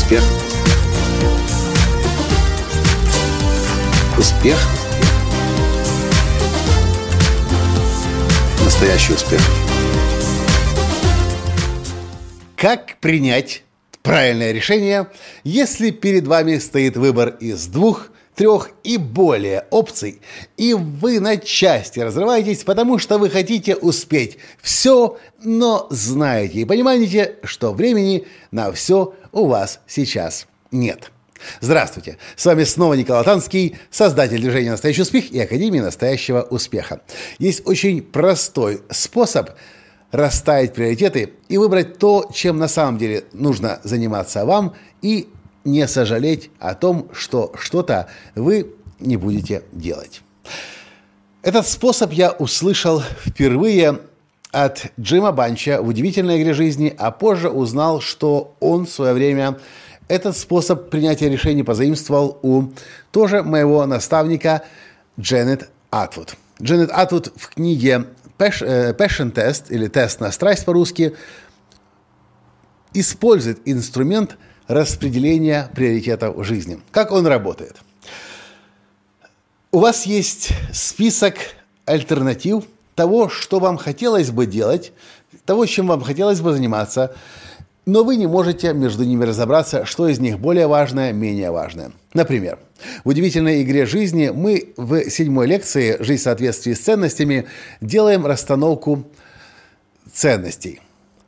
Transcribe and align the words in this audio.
Успех. 0.00 0.22
Успех. 4.18 4.58
Настоящий 8.64 9.12
успех. 9.12 9.40
Как 12.56 12.96
принять 13.00 13.62
правильное 14.02 14.52
решение, 14.52 15.06
если 15.44 15.90
перед 15.90 16.26
вами 16.26 16.56
стоит 16.56 16.96
выбор 16.96 17.36
из 17.38 17.66
двух, 17.66 18.08
трех 18.40 18.70
и 18.84 18.96
более 18.96 19.66
опций, 19.68 20.22
и 20.56 20.72
вы 20.72 21.20
на 21.20 21.36
части 21.36 22.00
разрываетесь, 22.00 22.64
потому 22.64 22.98
что 22.98 23.18
вы 23.18 23.28
хотите 23.28 23.76
успеть 23.76 24.38
все, 24.62 25.18
но 25.42 25.86
знаете 25.90 26.60
и 26.60 26.64
понимаете, 26.64 27.36
что 27.42 27.74
времени 27.74 28.26
на 28.50 28.72
все 28.72 29.12
у 29.32 29.44
вас 29.44 29.80
сейчас 29.86 30.46
нет. 30.70 31.12
Здравствуйте! 31.60 32.16
С 32.34 32.46
вами 32.46 32.64
снова 32.64 32.94
Николай 32.94 33.24
Танский, 33.24 33.76
создатель 33.90 34.40
движения 34.40 34.70
«Настоящий 34.70 35.02
успех» 35.02 35.30
и 35.30 35.38
Академии 35.38 35.80
настоящего 35.80 36.40
успеха. 36.40 37.02
Есть 37.38 37.66
очень 37.66 38.00
простой 38.00 38.80
способ 38.88 39.50
расставить 40.12 40.72
приоритеты 40.72 41.34
и 41.50 41.58
выбрать 41.58 41.98
то, 41.98 42.30
чем 42.32 42.56
на 42.56 42.68
самом 42.68 42.96
деле 42.96 43.24
нужно 43.34 43.80
заниматься 43.84 44.46
вам, 44.46 44.74
и 45.02 45.28
не 45.64 45.86
сожалеть 45.86 46.50
о 46.58 46.74
том, 46.74 47.08
что 47.12 47.52
что-то 47.58 48.08
вы 48.34 48.74
не 48.98 49.16
будете 49.16 49.62
делать. 49.72 50.22
Этот 51.42 51.66
способ 51.66 52.12
я 52.12 52.32
услышал 52.32 53.02
впервые 53.24 54.00
от 54.52 54.86
Джима 54.98 55.32
Банча 55.32 55.80
в 55.80 55.88
«Удивительной 55.88 56.40
игре 56.40 56.54
жизни», 56.54 56.94
а 56.98 57.10
позже 57.10 57.48
узнал, 57.48 58.00
что 58.00 58.54
он 58.60 58.86
в 58.86 58.90
свое 58.90 59.14
время 59.14 59.58
этот 60.08 60.36
способ 60.36 60.90
принятия 60.90 61.28
решений 61.28 61.62
позаимствовал 61.62 62.38
у 62.42 62.64
тоже 63.12 63.42
моего 63.42 63.86
наставника 63.86 64.62
Дженнет 65.18 65.70
Атвуд. 65.90 66.34
Дженнет 66.60 66.90
Атвуд 66.90 67.32
в 67.36 67.48
книге 67.48 68.06
э, 68.38 68.92
Passion 68.92 69.32
Test 69.32 69.66
или 69.70 69.86
тест 69.86 70.20
на 70.20 70.32
страсть 70.32 70.64
по-русски 70.64 71.14
использует 72.92 73.60
инструмент 73.64 74.36
распределения 74.70 75.68
приоритетов 75.74 76.36
в 76.36 76.44
жизни. 76.44 76.78
Как 76.90 77.12
он 77.12 77.26
работает? 77.26 77.76
У 79.72 79.78
вас 79.78 80.06
есть 80.06 80.50
список 80.72 81.34
альтернатив 81.84 82.64
того, 82.94 83.28
что 83.28 83.60
вам 83.60 83.76
хотелось 83.76 84.30
бы 84.30 84.46
делать, 84.46 84.92
того, 85.44 85.66
чем 85.66 85.88
вам 85.88 86.02
хотелось 86.02 86.40
бы 86.40 86.52
заниматься– 86.52 87.14
но 87.86 88.04
вы 88.04 88.16
не 88.16 88.26
можете 88.26 88.72
между 88.72 89.04
ними 89.04 89.24
разобраться, 89.24 89.84
что 89.84 90.06
из 90.08 90.20
них 90.20 90.38
более 90.38 90.66
важное, 90.66 91.12
менее 91.12 91.50
важное. 91.50 91.92
Например, 92.14 92.58
в 93.04 93.08
удивительной 93.08 93.62
игре 93.62 93.86
жизни 93.86 94.30
мы 94.32 94.72
в 94.76 95.10
седьмой 95.10 95.46
лекции 95.46 95.96
«Жизнь 96.00 96.20
в 96.20 96.24
соответствии 96.24 96.74
с 96.74 96.80
ценностями» 96.80 97.46
делаем 97.80 98.26
расстановку 98.26 99.04
ценностей. 100.12 100.80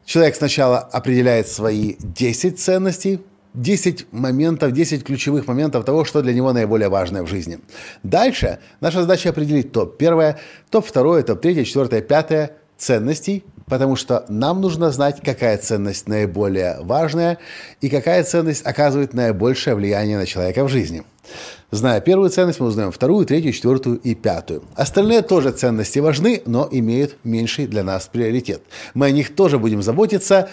Человек 0.05 0.37
сначала 0.37 0.79
определяет 0.79 1.49
свои 1.49 1.95
10 1.99 2.61
ценностей, 2.61 3.21
10 3.55 4.12
моментов, 4.12 4.72
10 4.72 5.05
ключевых 5.05 5.47
моментов 5.47 5.84
того, 5.84 6.05
что 6.05 6.22
для 6.22 6.33
него 6.33 6.53
наиболее 6.53 6.89
важное 6.89 7.22
в 7.22 7.27
жизни. 7.27 7.59
Дальше 8.03 8.59
наша 8.81 9.03
задача 9.03 9.31
определить 9.31 9.72
топ-1, 9.72 10.36
топ-2, 10.70 11.22
топ-3, 11.22 11.64
4, 11.64 12.03
5 12.03 12.53
ценностей, 12.78 13.44
потому 13.67 13.97
что 13.97 14.25
нам 14.28 14.60
нужно 14.60 14.91
знать, 14.91 15.21
какая 15.25 15.56
ценность 15.59 16.09
наиболее 16.09 16.78
важная 16.81 17.38
и 17.81 17.88
какая 17.88 18.25
ценность 18.25 18.66
оказывает 18.66 19.15
наибольшее 19.15 19.77
влияние 19.77 20.19
на 20.19 20.27
человека 20.27 20.65
в 20.65 20.69
жизни. 20.69 21.04
Зная 21.71 22.00
первую 22.00 22.28
ценность, 22.31 22.60
мы 22.60 22.66
узнаем 22.66 22.91
вторую, 22.91 23.25
третью, 23.25 23.53
четвертую 23.53 23.97
и 23.98 24.15
пятую. 24.15 24.65
Остальные 24.75 25.22
тоже 25.22 25.53
ценности 25.53 26.00
важны, 26.00 26.43
но 26.44 26.69
имеют 26.71 27.16
меньший 27.25 27.66
для 27.66 27.84
нас 27.84 28.09
приоритет. 28.12 28.62
Мы 28.94 29.06
о 29.06 29.10
них 29.10 29.34
тоже 29.34 29.59
будем 29.59 29.82
заботиться, 29.82 30.50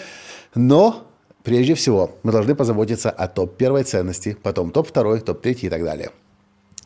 но 0.54 1.09
прежде 1.42 1.74
всего 1.74 2.12
мы 2.22 2.32
должны 2.32 2.54
позаботиться 2.54 3.10
о 3.10 3.28
топ 3.28 3.56
первой 3.56 3.84
ценности, 3.84 4.36
потом 4.42 4.70
топ 4.70 4.88
второй, 4.88 5.20
топ 5.20 5.40
третий 5.40 5.66
и 5.66 5.70
так 5.70 5.82
далее. 5.82 6.10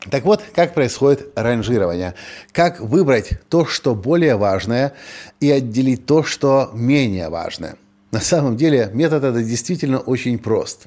Так 0.09 0.23
вот, 0.23 0.43
как 0.53 0.73
происходит 0.73 1.31
ранжирование? 1.35 2.13
Как 2.51 2.79
выбрать 2.79 3.31
то, 3.49 3.65
что 3.65 3.95
более 3.95 4.35
важное, 4.35 4.93
и 5.39 5.49
отделить 5.49 6.05
то, 6.05 6.23
что 6.23 6.69
менее 6.73 7.29
важное? 7.29 7.77
На 8.11 8.21
самом 8.21 8.55
деле 8.55 8.89
метод 8.93 9.23
этот 9.23 9.45
действительно 9.45 9.99
очень 9.99 10.37
прост. 10.37 10.85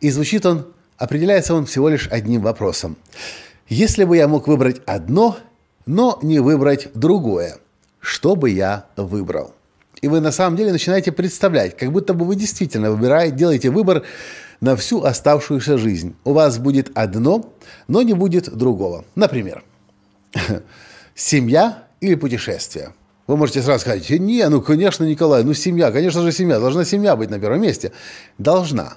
И 0.00 0.10
звучит 0.10 0.46
он, 0.46 0.66
определяется 0.96 1.54
он 1.54 1.66
всего 1.66 1.88
лишь 1.88 2.08
одним 2.08 2.42
вопросом. 2.42 2.96
Если 3.68 4.04
бы 4.04 4.16
я 4.16 4.28
мог 4.28 4.46
выбрать 4.46 4.80
одно, 4.86 5.36
но 5.86 6.18
не 6.22 6.38
выбрать 6.38 6.88
другое, 6.94 7.58
что 8.00 8.36
бы 8.36 8.50
я 8.50 8.86
выбрал? 8.96 9.54
И 10.00 10.08
вы 10.08 10.20
на 10.20 10.32
самом 10.32 10.56
деле 10.56 10.72
начинаете 10.72 11.12
представлять, 11.12 11.76
как 11.76 11.92
будто 11.92 12.14
бы 12.14 12.24
вы 12.24 12.34
действительно 12.34 12.90
выбираете, 12.90 13.36
делаете 13.36 13.70
выбор 13.70 14.02
на 14.60 14.76
всю 14.76 15.02
оставшуюся 15.02 15.78
жизнь. 15.78 16.16
У 16.24 16.32
вас 16.32 16.58
будет 16.58 16.90
одно, 16.94 17.52
но 17.88 18.02
не 18.02 18.14
будет 18.14 18.52
другого. 18.52 19.04
Например, 19.14 19.62
семья 21.14 21.84
или 22.00 22.14
путешествие. 22.14 22.94
Вы 23.26 23.36
можете 23.36 23.62
сразу 23.62 23.80
сказать, 23.80 24.10
не, 24.10 24.48
ну, 24.48 24.60
конечно, 24.60 25.04
Николай, 25.04 25.44
ну, 25.44 25.54
семья, 25.54 25.92
конечно 25.92 26.22
же, 26.22 26.32
семья, 26.32 26.58
должна 26.58 26.84
семья 26.84 27.14
быть 27.14 27.30
на 27.30 27.38
первом 27.38 27.62
месте. 27.62 27.92
Должна. 28.38 28.94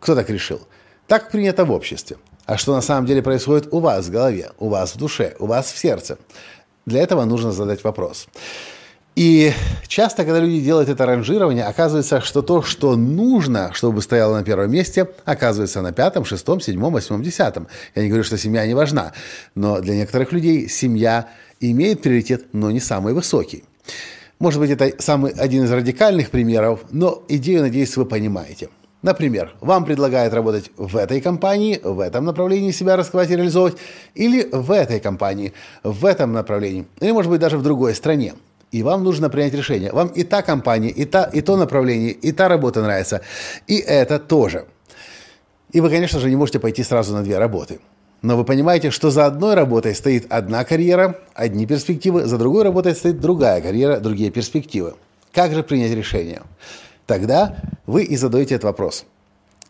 Кто 0.00 0.14
так 0.14 0.28
решил? 0.30 0.60
Так 1.06 1.30
принято 1.30 1.64
в 1.64 1.70
обществе. 1.70 2.16
А 2.46 2.56
что 2.56 2.74
на 2.74 2.80
самом 2.80 3.06
деле 3.06 3.22
происходит 3.22 3.68
у 3.72 3.78
вас 3.78 4.06
в 4.06 4.10
голове, 4.10 4.50
у 4.58 4.68
вас 4.68 4.94
в 4.94 4.98
душе, 4.98 5.36
у 5.38 5.46
вас 5.46 5.70
в 5.70 5.78
сердце? 5.78 6.18
Для 6.86 7.00
этого 7.02 7.24
нужно 7.24 7.52
задать 7.52 7.84
вопрос. 7.84 8.26
И 9.20 9.52
часто, 9.86 10.24
когда 10.24 10.40
люди 10.40 10.62
делают 10.62 10.88
это 10.88 11.04
ранжирование, 11.04 11.64
оказывается, 11.64 12.22
что 12.22 12.40
то, 12.40 12.62
что 12.62 12.96
нужно, 12.96 13.70
чтобы 13.74 14.00
стояло 14.00 14.38
на 14.38 14.42
первом 14.42 14.70
месте, 14.70 15.10
оказывается 15.26 15.82
на 15.82 15.92
пятом, 15.92 16.24
шестом, 16.24 16.58
седьмом, 16.58 16.94
восьмом, 16.94 17.22
десятом. 17.22 17.68
Я 17.94 18.00
не 18.00 18.08
говорю, 18.08 18.24
что 18.24 18.38
семья 18.38 18.66
не 18.66 18.72
важна, 18.72 19.12
но 19.54 19.82
для 19.82 19.94
некоторых 19.94 20.32
людей 20.32 20.70
семья 20.70 21.28
имеет 21.60 22.00
приоритет, 22.00 22.46
но 22.54 22.70
не 22.70 22.80
самый 22.80 23.12
высокий. 23.12 23.64
Может 24.38 24.58
быть, 24.58 24.70
это 24.70 24.90
самый 25.02 25.32
один 25.32 25.64
из 25.64 25.70
радикальных 25.70 26.30
примеров, 26.30 26.80
но 26.90 27.22
идею, 27.28 27.60
надеюсь, 27.60 27.94
вы 27.98 28.06
понимаете. 28.06 28.70
Например, 29.02 29.52
вам 29.60 29.84
предлагают 29.84 30.32
работать 30.32 30.70
в 30.78 30.96
этой 30.96 31.20
компании, 31.20 31.78
в 31.84 32.00
этом 32.00 32.24
направлении 32.24 32.70
себя 32.70 32.96
раскрывать 32.96 33.30
и 33.30 33.36
реализовывать, 33.36 33.76
или 34.14 34.48
в 34.50 34.70
этой 34.70 34.98
компании, 34.98 35.52
в 35.82 36.06
этом 36.06 36.32
направлении, 36.32 36.86
или, 37.00 37.12
может 37.12 37.30
быть, 37.30 37.40
даже 37.42 37.58
в 37.58 37.62
другой 37.62 37.94
стране 37.94 38.32
и 38.72 38.82
вам 38.82 39.04
нужно 39.04 39.30
принять 39.30 39.54
решение. 39.54 39.92
Вам 39.92 40.08
и 40.08 40.24
та 40.24 40.42
компания, 40.42 40.90
и, 40.90 41.04
та, 41.04 41.24
и 41.24 41.40
то 41.40 41.56
направление, 41.56 42.12
и 42.12 42.32
та 42.32 42.48
работа 42.48 42.82
нравится, 42.82 43.20
и 43.66 43.78
это 43.78 44.18
тоже. 44.18 44.66
И 45.72 45.80
вы, 45.80 45.90
конечно 45.90 46.18
же, 46.20 46.28
не 46.28 46.36
можете 46.36 46.58
пойти 46.58 46.82
сразу 46.82 47.14
на 47.14 47.22
две 47.22 47.38
работы. 47.38 47.80
Но 48.22 48.36
вы 48.36 48.44
понимаете, 48.44 48.90
что 48.90 49.10
за 49.10 49.26
одной 49.26 49.54
работой 49.54 49.94
стоит 49.94 50.26
одна 50.30 50.64
карьера, 50.64 51.18
одни 51.34 51.66
перспективы, 51.66 52.26
за 52.26 52.36
другой 52.38 52.64
работой 52.64 52.94
стоит 52.94 53.20
другая 53.20 53.60
карьера, 53.62 53.98
другие 53.98 54.30
перспективы. 54.30 54.94
Как 55.32 55.52
же 55.52 55.62
принять 55.62 55.92
решение? 55.92 56.42
Тогда 57.06 57.56
вы 57.86 58.04
и 58.04 58.16
задаете 58.16 58.56
этот 58.56 58.64
вопрос. 58.64 59.04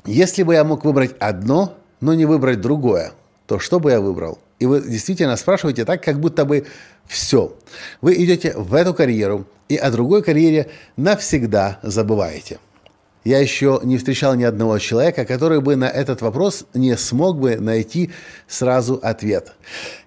Если 0.04 0.42
бы 0.42 0.54
я 0.54 0.64
мог 0.64 0.84
выбрать 0.84 1.14
одно, 1.20 1.74
но 2.00 2.14
не 2.14 2.24
выбрать 2.24 2.60
другое, 2.60 3.12
то 3.46 3.58
что 3.58 3.78
бы 3.78 3.90
я 3.90 4.00
выбрал? 4.00 4.38
И 4.58 4.66
вы 4.66 4.80
действительно 4.82 5.36
спрашиваете 5.36 5.84
так, 5.84 6.02
как 6.02 6.18
будто 6.18 6.44
бы 6.44 6.66
все. 7.10 7.52
Вы 8.00 8.22
идете 8.22 8.54
в 8.56 8.72
эту 8.72 8.94
карьеру 8.94 9.44
и 9.68 9.76
о 9.76 9.90
другой 9.90 10.22
карьере 10.22 10.70
навсегда 10.96 11.80
забываете. 11.82 12.60
Я 13.24 13.40
еще 13.40 13.80
не 13.82 13.98
встречал 13.98 14.34
ни 14.36 14.44
одного 14.44 14.78
человека, 14.78 15.24
который 15.24 15.60
бы 15.60 15.74
на 15.74 15.88
этот 15.88 16.22
вопрос 16.22 16.64
не 16.72 16.96
смог 16.96 17.38
бы 17.38 17.56
найти 17.56 18.12
сразу 18.46 19.00
ответ. 19.02 19.52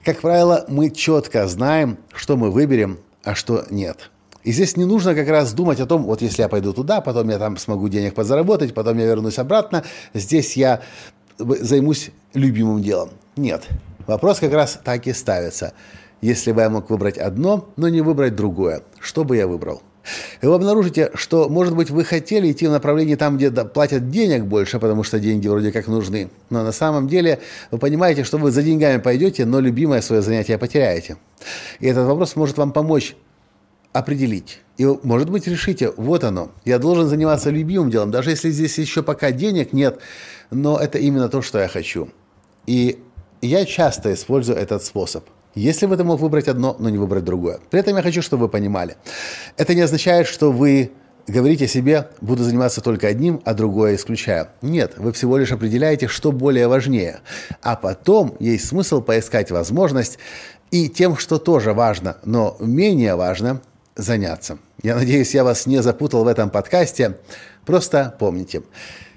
Как 0.03 0.21
правило, 0.21 0.65
мы 0.69 0.89
четко 0.89 1.45
знаем, 1.47 1.97
что 2.13 2.37
мы 2.37 2.49
выберем, 2.49 2.99
а 3.23 3.35
что 3.35 3.65
нет. 3.69 4.09
И 4.45 4.53
здесь 4.53 4.77
не 4.77 4.85
нужно 4.85 5.13
как 5.13 5.27
раз 5.27 5.53
думать 5.53 5.81
о 5.81 5.85
том, 5.85 6.03
вот 6.03 6.21
если 6.21 6.41
я 6.41 6.47
пойду 6.47 6.71
туда, 6.71 7.01
потом 7.01 7.29
я 7.29 7.37
там 7.37 7.57
смогу 7.57 7.89
денег 7.89 8.15
подзаработать, 8.15 8.73
потом 8.73 8.97
я 8.97 9.05
вернусь 9.05 9.39
обратно, 9.39 9.83
здесь 10.13 10.55
я 10.55 10.81
займусь 11.37 12.11
любимым 12.33 12.81
делом. 12.81 13.09
Нет. 13.35 13.67
Вопрос 14.07 14.39
как 14.39 14.53
раз 14.53 14.79
так 14.83 15.05
и 15.07 15.13
ставится. 15.13 15.73
Если 16.23 16.53
бы 16.53 16.61
я 16.61 16.69
мог 16.69 16.89
выбрать 16.89 17.17
одно, 17.17 17.67
но 17.75 17.89
не 17.89 17.99
выбрать 17.99 18.33
другое, 18.33 18.83
что 18.97 19.25
бы 19.25 19.35
я 19.35 19.45
выбрал? 19.45 19.81
И 20.41 20.45
вы 20.45 20.55
обнаружите, 20.55 21.11
что, 21.15 21.49
может 21.49 21.75
быть, 21.75 21.89
вы 21.89 22.05
хотели 22.05 22.49
идти 22.49 22.65
в 22.65 22.71
направлении 22.71 23.15
там, 23.15 23.35
где 23.35 23.51
платят 23.51 24.09
денег 24.09 24.45
больше, 24.45 24.79
потому 24.79 25.03
что 25.03 25.19
деньги 25.19 25.49
вроде 25.49 25.73
как 25.73 25.87
нужны. 25.87 26.29
Но 26.49 26.63
на 26.63 26.71
самом 26.71 27.09
деле 27.09 27.41
вы 27.71 27.77
понимаете, 27.77 28.23
что 28.23 28.37
вы 28.37 28.51
за 28.51 28.63
деньгами 28.63 29.01
пойдете, 29.01 29.43
но 29.43 29.59
любимое 29.59 29.99
свое 29.99 30.21
занятие 30.21 30.57
потеряете. 30.57 31.17
И 31.81 31.87
этот 31.87 32.07
вопрос 32.07 32.37
может 32.37 32.57
вам 32.57 32.71
помочь 32.71 33.17
определить. 33.91 34.61
И, 34.77 34.85
может 35.03 35.29
быть, 35.29 35.45
решите, 35.45 35.91
вот 35.97 36.23
оно, 36.23 36.51
я 36.63 36.79
должен 36.79 37.09
заниматься 37.09 37.49
любимым 37.49 37.91
делом, 37.91 38.11
даже 38.11 38.29
если 38.29 38.49
здесь 38.49 38.77
еще 38.77 39.03
пока 39.03 39.31
денег 39.31 39.73
нет, 39.73 39.99
но 40.51 40.79
это 40.79 40.99
именно 40.99 41.27
то, 41.27 41.41
что 41.41 41.59
я 41.59 41.67
хочу. 41.67 42.07
И 42.65 43.03
я 43.41 43.65
часто 43.65 44.13
использую 44.13 44.57
этот 44.57 44.85
способ. 44.85 45.25
Если 45.55 45.85
бы 45.85 45.97
ты 45.97 46.03
мог 46.03 46.19
выбрать 46.19 46.47
одно, 46.47 46.75
но 46.79 46.89
не 46.89 46.97
выбрать 46.97 47.23
другое. 47.23 47.59
При 47.69 47.79
этом 47.79 47.95
я 47.95 48.01
хочу, 48.01 48.21
чтобы 48.21 48.43
вы 48.43 48.49
понимали. 48.49 48.97
Это 49.57 49.75
не 49.75 49.81
означает, 49.81 50.27
что 50.27 50.51
вы 50.51 50.91
говорите 51.27 51.67
себе, 51.67 52.09
буду 52.21 52.43
заниматься 52.43 52.81
только 52.81 53.07
одним, 53.07 53.41
а 53.45 53.53
другое 53.53 53.95
исключаю. 53.95 54.47
Нет, 54.61 54.93
вы 54.97 55.11
всего 55.13 55.37
лишь 55.37 55.51
определяете, 55.51 56.07
что 56.07 56.31
более 56.31 56.67
важнее. 56.67 57.19
А 57.61 57.75
потом 57.75 58.35
есть 58.39 58.67
смысл 58.67 59.01
поискать 59.01 59.51
возможность 59.51 60.17
и 60.71 60.89
тем, 60.89 61.17
что 61.17 61.37
тоже 61.37 61.73
важно, 61.73 62.17
но 62.25 62.57
менее 62.59 63.15
важно, 63.15 63.61
заняться. 63.95 64.57
Я 64.81 64.95
надеюсь, 64.95 65.35
я 65.35 65.43
вас 65.43 65.65
не 65.67 65.81
запутал 65.81 66.23
в 66.23 66.27
этом 66.27 66.49
подкасте. 66.49 67.17
Просто 67.65 68.15
помните, 68.19 68.63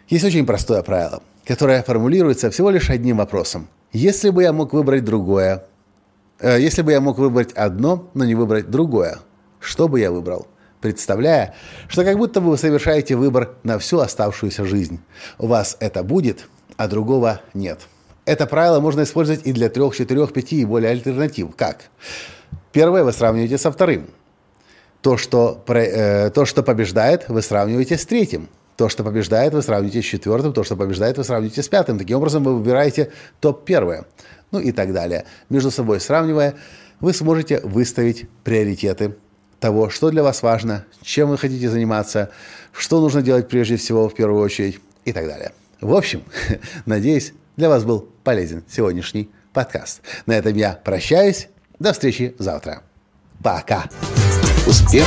есть 0.09 0.25
очень 0.25 0.47
простое 0.47 0.83
правило, 0.83 1.23
которое 1.45 1.83
формулируется 1.83 2.51
всего 2.51 2.71
лишь 2.71 2.91
одним 2.91 3.17
вопросом. 3.17 3.69
Если 3.93 4.31
бы 4.31 4.43
я 4.43 4.53
мог 4.53 4.75
выбрать 4.75 5.05
другое, 5.05 5.65
если 6.41 6.83
бы 6.83 6.93
я 6.93 7.01
мог 7.01 7.19
выбрать 7.19 7.53
одно, 7.53 8.11
но 8.15 8.25
не 8.25 8.35
выбрать 8.35 8.71
другое, 8.71 9.19
что 9.61 9.89
бы 9.89 10.01
я 10.01 10.11
выбрал? 10.11 10.47
Представляя, 10.81 11.55
что 11.89 12.05
как 12.05 12.17
будто 12.19 12.41
вы 12.41 12.57
совершаете 12.59 13.17
выбор 13.17 13.57
на 13.63 13.79
всю 13.79 13.99
оставшуюся 13.99 14.65
жизнь. 14.65 15.01
У 15.39 15.47
вас 15.47 15.77
это 15.81 16.03
будет, 16.05 16.49
а 16.77 16.87
другого 16.87 17.41
нет. 17.55 17.81
Это 18.27 18.47
правило 18.47 18.81
можно 18.81 19.03
использовать 19.03 19.47
и 19.47 19.53
для 19.53 19.69
трех, 19.69 19.97
четырех, 19.97 20.33
пяти 20.33 20.61
и 20.61 20.65
более 20.65 20.91
альтернатив. 20.91 21.55
Как? 21.57 21.87
Первое 22.73 23.05
вы 23.05 23.13
сравниваете 23.13 23.57
со 23.57 23.73
вторым. 23.73 24.09
То 25.01 25.17
что, 25.17 25.63
э, 25.69 26.31
то, 26.31 26.45
что 26.45 26.63
побеждает, 26.63 27.29
вы 27.29 27.41
сравниваете 27.41 27.97
с 27.97 28.05
третьим. 28.05 28.49
То, 28.77 28.89
что 28.89 29.05
побеждает, 29.05 29.55
вы 29.55 29.63
сравните 29.63 30.03
с 30.03 30.05
четвертым. 30.05 30.53
То, 30.53 30.63
что 30.63 30.77
побеждает, 30.77 31.17
вы 31.17 31.25
сравните 31.25 31.63
с 31.63 31.69
пятым. 31.69 31.99
Таким 31.99 32.19
образом, 32.19 32.45
вы 32.45 32.57
выбираете 32.57 33.11
топ 33.41 33.65
первое. 33.65 34.05
Ну 34.51 34.61
и 34.61 34.73
так 34.73 34.93
далее. 34.93 35.25
Между 35.49 35.71
собой 35.71 36.01
сравнивая, 36.01 36.55
вы 37.01 37.13
сможете 37.13 37.61
выставить 37.61 38.29
приоритеты 38.45 39.17
того, 39.61 39.89
что 39.89 40.11
для 40.11 40.23
вас 40.23 40.43
важно, 40.43 40.85
чем 41.03 41.31
вы 41.31 41.39
хотите 41.39 41.69
заниматься, 41.71 42.31
что 42.73 43.01
нужно 43.01 43.23
делать 43.23 43.49
прежде 43.49 43.77
всего 43.77 44.09
в 44.09 44.15
первую 44.15 44.43
очередь 44.43 44.81
и 45.05 45.13
так 45.13 45.27
далее. 45.27 45.53
В 45.81 45.95
общем, 45.95 46.23
надеюсь, 46.87 47.33
для 47.57 47.69
вас 47.69 47.85
был 47.85 48.09
полезен 48.25 48.63
сегодняшний 48.69 49.31
подкаст. 49.53 50.03
На 50.27 50.33
этом 50.33 50.55
я 50.55 50.79
прощаюсь. 50.85 51.49
До 51.79 51.93
встречи 51.93 52.35
завтра. 52.39 52.83
Пока. 53.43 53.85
Успех. 54.67 55.07